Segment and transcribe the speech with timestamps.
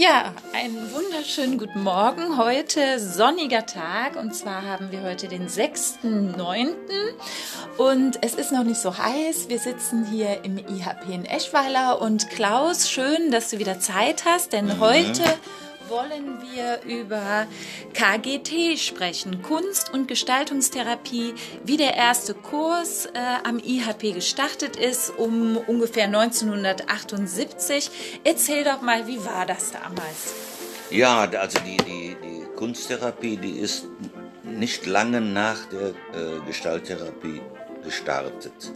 [0.00, 2.38] Ja, einen wunderschönen guten Morgen.
[2.38, 6.68] Heute sonniger Tag und zwar haben wir heute den 6.9.
[7.76, 9.50] und es ist noch nicht so heiß.
[9.50, 14.54] Wir sitzen hier im IHP in Eschweiler und Klaus, schön, dass du wieder Zeit hast,
[14.54, 14.80] denn mhm.
[14.80, 15.22] heute
[15.90, 17.46] wollen wir über
[17.92, 21.34] KGT sprechen, Kunst- und Gestaltungstherapie,
[21.64, 23.10] wie der erste Kurs äh,
[23.44, 27.90] am IHP gestartet ist, um ungefähr 1978.
[28.24, 30.34] Erzähl doch mal, wie war das damals?
[30.90, 33.86] Ja, also die, die, die Kunsttherapie, die ist
[34.44, 37.40] nicht lange nach der äh, Gestalttherapie
[37.84, 38.72] gestartet.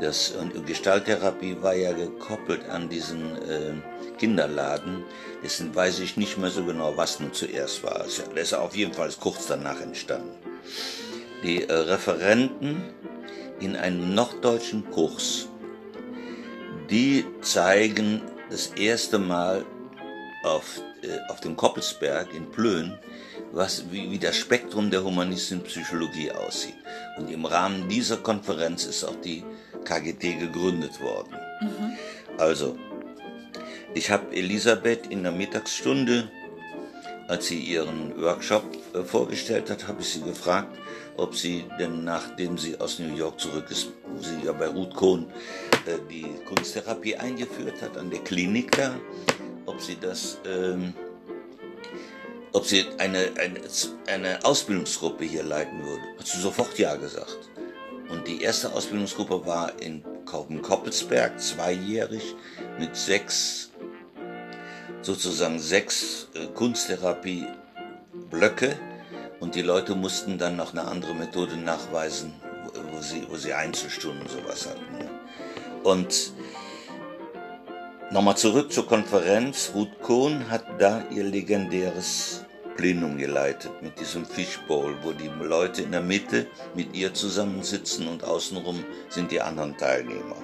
[0.00, 3.74] Das, und Gestalttherapie war ja gekoppelt an diesen äh,
[4.18, 5.04] Kinderladen.
[5.42, 8.06] Dessen weiß ich nicht mehr so genau, was nun zuerst war.
[8.34, 10.30] Der ist auf jeden Fall kurz danach entstanden.
[11.42, 12.82] Die äh, Referenten
[13.60, 15.48] in einem norddeutschen Kurs,
[16.88, 19.64] die zeigen das erste Mal
[20.44, 22.98] auf, äh, auf dem Koppelsberg in Plön,
[23.52, 26.76] was, wie, wie das Spektrum der humanistischen Psychologie aussieht.
[27.18, 29.44] Und im Rahmen dieser Konferenz ist auch die
[29.84, 31.36] KGT gegründet worden.
[31.60, 31.96] Mhm.
[32.38, 32.76] Also,
[33.94, 36.30] ich habe Elisabeth in der Mittagsstunde,
[37.28, 38.64] als sie ihren Workshop
[38.94, 40.78] äh, vorgestellt hat, habe ich sie gefragt,
[41.16, 44.94] ob sie denn nachdem sie aus New York zurück ist, wo sie ja bei Ruth
[44.94, 45.26] Kohn
[45.86, 48.94] äh, die Kunsttherapie eingeführt hat, an der Klinik da,
[49.66, 50.94] ob sie das, ähm,
[52.52, 53.60] ob sie eine, eine,
[54.06, 56.02] eine Ausbildungsgruppe hier leiten würde.
[56.18, 57.50] Hat sie sofort Ja gesagt.
[58.10, 60.02] Und die erste Ausbildungsgruppe war in
[60.62, 62.34] Koppelsberg, zweijährig,
[62.78, 63.70] mit sechs,
[65.02, 68.76] sozusagen sechs äh, Kunsttherapie-Blöcke.
[69.38, 72.34] Und die Leute mussten dann noch eine andere Methode nachweisen,
[72.92, 74.98] wo sie, wo sie Einzelstunden sowas hatten.
[74.98, 75.08] Ne?
[75.82, 76.32] Und
[78.10, 79.70] nochmal zurück zur Konferenz.
[79.74, 82.44] Ruth Kohn hat da ihr legendäres
[82.76, 88.24] Plenum geleitet mit diesem Fishbowl, wo die Leute in der Mitte mit ihr zusammensitzen und
[88.24, 90.36] außenrum sind die anderen Teilnehmer.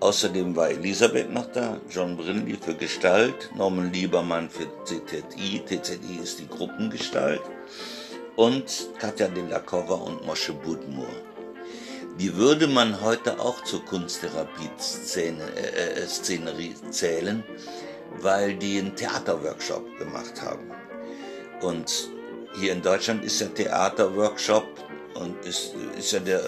[0.00, 6.40] Außerdem war Elisabeth noch da, John Brindley für Gestalt, Norman Liebermann für TZI, TZI ist
[6.40, 7.40] die Gruppengestalt
[8.36, 11.08] und Katja de la Cova und Moshe Budmur.
[12.20, 17.42] Die würde man heute auch zur Kunsttherapie-Szenerie äh, zählen,
[18.20, 20.70] weil die einen Theaterworkshop gemacht haben.
[21.64, 22.10] Und
[22.60, 24.66] hier in Deutschland ist der Theaterworkshop
[25.14, 26.40] und ist, ist ja der,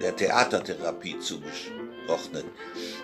[0.00, 2.44] der Theatertherapie zugeordnet.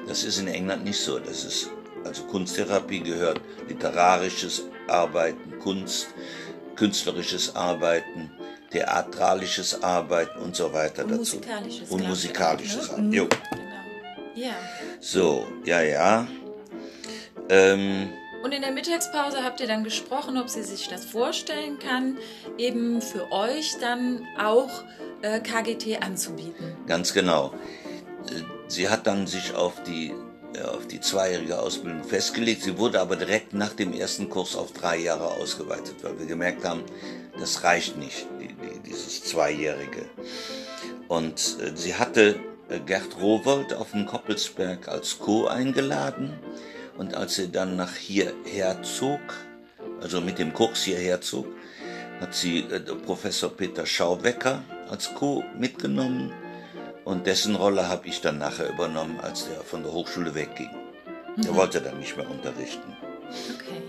[0.07, 1.19] Das ist in England nicht so.
[1.19, 1.71] Das ist,
[2.05, 6.09] also Kunsttherapie gehört literarisches Arbeiten, Kunst,
[6.77, 8.31] künstlerisches Arbeiten,
[8.71, 11.37] theatralisches Arbeiten und so weiter und dazu.
[11.37, 13.09] Musikalisches und musikalisches Arbeiten.
[13.09, 13.17] Ne?
[13.17, 13.29] Jo.
[13.51, 14.47] Genau.
[14.47, 14.55] Ja.
[15.01, 16.29] So, ja, ja.
[17.49, 18.11] Ähm,
[18.43, 22.19] und in der Mittagspause habt ihr dann gesprochen, ob sie sich das vorstellen kann,
[22.57, 24.71] eben für euch dann auch
[25.23, 26.77] äh, KGT anzubieten.
[26.87, 27.53] Ganz genau.
[28.27, 30.15] Äh, sie hat dann sich auf die,
[30.55, 32.63] äh, auf die zweijährige Ausbildung festgelegt.
[32.63, 36.65] Sie wurde aber direkt nach dem ersten Kurs auf drei Jahre ausgeweitet, weil wir gemerkt
[36.65, 36.85] haben,
[37.39, 40.07] das reicht nicht, die, die, dieses Zweijährige.
[41.09, 42.39] Und äh, sie hatte
[42.69, 45.47] äh, Gerd Rowold auf dem Koppelsberg als Co.
[45.47, 46.39] eingeladen
[46.99, 49.21] und als sie dann nach hierher zog,
[50.03, 51.47] also mit dem Kurs hierher zog,
[52.21, 55.45] hat sie äh, Professor Peter Schauwecker als Co.
[55.57, 56.33] mitgenommen
[57.05, 60.71] und dessen Rolle habe ich dann nachher übernommen, als der von der Hochschule wegging.
[61.37, 61.45] Mhm.
[61.45, 62.97] Er wollte dann nicht mehr unterrichten.
[63.55, 63.83] Okay.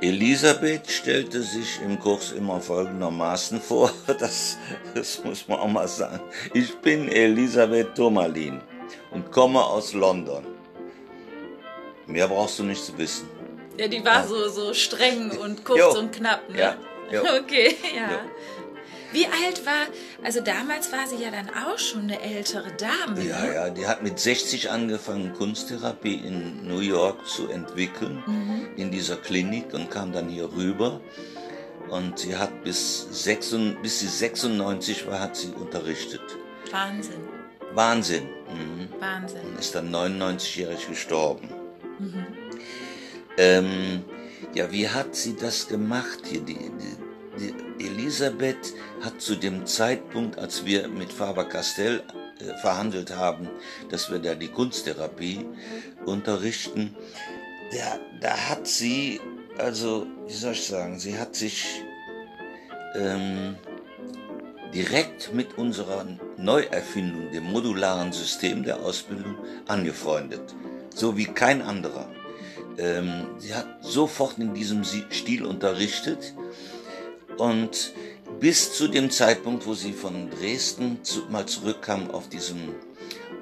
[0.00, 4.56] Elisabeth stellte sich im Kurs immer folgendermaßen vor, das,
[4.94, 6.20] das muss man auch mal sagen.
[6.54, 8.60] Ich bin Elisabeth Tomalin
[9.10, 10.57] und komme aus London.
[12.08, 13.28] Mehr brauchst du nicht zu wissen.
[13.78, 14.26] Ja, die war ja.
[14.26, 15.98] so, so streng und kurz jo.
[15.98, 16.58] und knapp, ne?
[16.58, 16.76] Ja.
[17.12, 17.22] Jo.
[17.40, 18.10] Okay, ja.
[18.10, 18.18] Jo.
[19.12, 19.86] Wie alt war,
[20.22, 23.22] also damals war sie ja dann auch schon eine ältere Dame.
[23.22, 23.54] Ja, ne?
[23.54, 28.68] ja, die hat mit 60 angefangen, Kunsttherapie in New York zu entwickeln, mhm.
[28.76, 31.00] in dieser Klinik und kam dann hier rüber.
[31.88, 36.20] Und sie hat bis, 96, bis sie 96 war, hat sie unterrichtet.
[36.70, 37.20] Wahnsinn.
[37.72, 38.28] Wahnsinn.
[38.52, 38.88] Mhm.
[39.00, 39.40] Wahnsinn.
[39.40, 41.48] Und ist dann 99-jährig gestorben.
[41.98, 42.26] Mhm.
[43.36, 44.04] Ähm,
[44.54, 46.40] ja, wie hat sie das gemacht hier?
[46.40, 46.58] Die,
[47.38, 52.02] die, die Elisabeth hat zu dem Zeitpunkt, als wir mit Faber-Castell
[52.40, 53.48] äh, verhandelt haben,
[53.90, 55.46] dass wir da die Kunsttherapie
[56.04, 56.94] unterrichten,
[57.72, 59.20] da, da hat sie,
[59.58, 61.64] also, wie soll ich sagen, sie hat sich
[62.94, 63.56] ähm,
[64.74, 66.06] direkt mit unserer
[66.36, 69.36] Neuerfindung, dem modularen System der Ausbildung,
[69.66, 70.54] angefreundet
[70.98, 72.08] so wie kein anderer.
[72.76, 76.34] Ähm, sie hat sofort in diesem Stil unterrichtet
[77.38, 77.92] und
[78.40, 82.74] bis zu dem Zeitpunkt, wo sie von Dresden zu, mal zurückkam auf diesem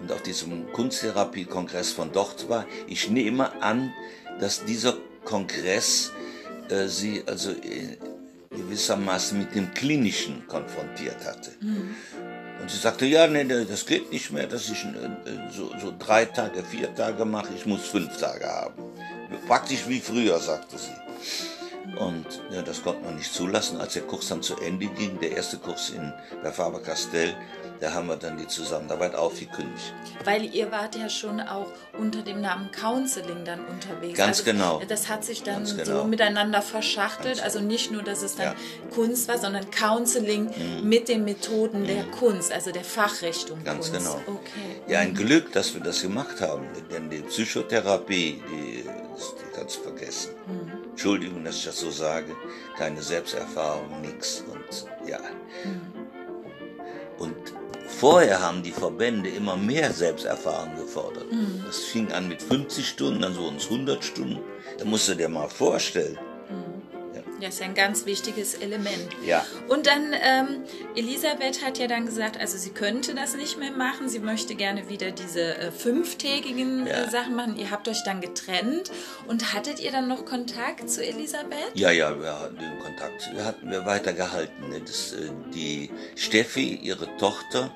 [0.00, 2.66] und auf diesem Kunsttherapie-Kongress von dort war.
[2.86, 3.92] Ich nehme an,
[4.38, 4.94] dass dieser
[5.24, 6.12] Kongress
[6.68, 7.96] äh, sie also äh,
[8.50, 11.52] gewissermaßen mit dem Klinischen konfrontiert hatte.
[11.60, 11.94] Mhm.
[12.60, 16.24] Und sie sagte, ja, nee, das geht nicht mehr, dass ich äh, so, so drei
[16.24, 18.74] Tage, vier Tage mache, ich muss fünf Tage haben.
[19.46, 21.55] Praktisch wie früher, sagte sie.
[21.98, 23.80] Und ja, das konnte man nicht zulassen.
[23.80, 26.12] Als der Kurs dann zu Ende ging, der erste Kurs in,
[26.42, 27.34] bei Faber-Castell,
[27.80, 29.94] da haben wir dann die Zusammenarbeit aufgekündigt.
[30.24, 34.16] Weil ihr wart ja schon auch unter dem Namen Counseling dann unterwegs.
[34.16, 34.82] Ganz also, genau.
[34.88, 35.84] Das hat sich dann genau.
[35.84, 37.42] so miteinander verschachtelt.
[37.42, 38.54] Also nicht nur, dass es dann ja.
[38.94, 40.88] Kunst war, sondern Counseling mhm.
[40.88, 41.86] mit den Methoden mhm.
[41.86, 44.06] der Kunst, also der Fachrichtung Ganz Kunst.
[44.06, 44.20] genau.
[44.26, 44.82] Okay.
[44.88, 46.66] Ja, ein Glück, dass wir das gemacht haben.
[46.90, 48.88] Denn die Psychotherapie, die, die
[49.54, 50.30] kannst du vergessen.
[50.46, 50.75] Mhm.
[50.96, 52.34] Entschuldigung, dass ich das so sage.
[52.78, 54.42] Keine Selbsterfahrung, nichts.
[54.50, 55.20] Und ja.
[57.18, 57.36] Und
[57.86, 61.30] Vorher haben die Verbände immer mehr Selbsterfahrung gefordert.
[61.30, 61.62] Mhm.
[61.64, 64.40] Das fing an mit 50 Stunden, dann wurden es 100 Stunden.
[64.78, 66.18] Da musst du dir mal vorstellen.
[67.40, 69.08] Das ist ein ganz wichtiges Element.
[69.24, 69.44] Ja.
[69.68, 74.08] Und dann, ähm, Elisabeth hat ja dann gesagt, also sie könnte das nicht mehr machen.
[74.08, 77.04] Sie möchte gerne wieder diese äh, fünftägigen äh, ja.
[77.04, 77.56] äh, Sachen machen.
[77.56, 78.90] Ihr habt euch dann getrennt.
[79.26, 81.70] Und hattet ihr dann noch Kontakt zu Elisabeth?
[81.74, 83.30] Ja, ja, wir hatten den Kontakt.
[83.34, 84.68] Wir hatten wir weitergehalten.
[84.68, 84.80] Ne?
[84.80, 87.70] Das, äh, die Steffi, ihre Tochter,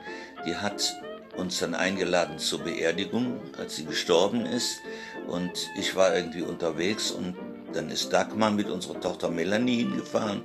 [0.47, 0.95] die hat
[1.37, 4.81] uns dann eingeladen zur Beerdigung, als sie gestorben ist.
[5.27, 7.37] Und ich war irgendwie unterwegs und
[7.73, 10.43] dann ist Dagmar mit unserer Tochter Melanie hingefahren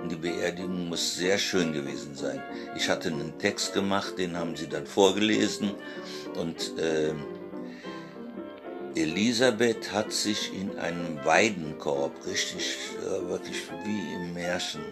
[0.00, 2.42] und die Beerdigung muss sehr schön gewesen sein.
[2.76, 5.72] Ich hatte einen Text gemacht, den haben sie dann vorgelesen
[6.36, 7.12] und äh,
[8.94, 14.82] Elisabeth hat sich in einem Weidenkorb, richtig, äh, wirklich wie im Märchen,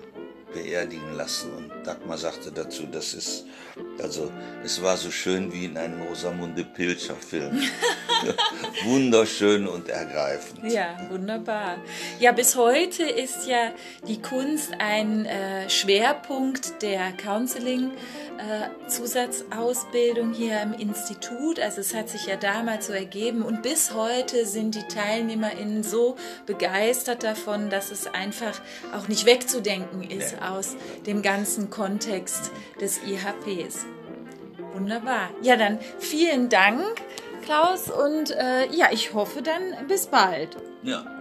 [0.57, 1.53] beerdigen lassen.
[1.53, 3.45] Und Dagmar sagte dazu, das ist,
[4.03, 4.33] also
[4.65, 7.61] es war so schön wie in einem Rosamunde Pilcher Film.
[8.85, 10.73] Wunderschön und ergreifend.
[10.73, 11.79] Ja, wunderbar.
[12.19, 13.73] Ja, bis heute ist ja
[14.09, 17.91] die Kunst ein äh, Schwerpunkt der Counseling.
[18.39, 21.59] Äh, Zusatzausbildung hier im Institut.
[21.59, 26.17] Also es hat sich ja damals so ergeben und bis heute sind die TeilnehmerInnen so
[26.45, 28.61] begeistert davon, dass es einfach
[28.95, 30.47] auch nicht wegzudenken ist nee.
[30.47, 33.87] aus dem ganzen Kontext des IHPs.
[34.75, 35.31] Wunderbar.
[35.41, 36.85] Ja, dann vielen Dank,
[37.45, 40.57] Klaus, und äh, ja, ich hoffe dann bis bald.
[40.83, 41.16] Ja.